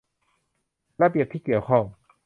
[1.01, 1.83] ระเบียบที่เกี่ยวข้อง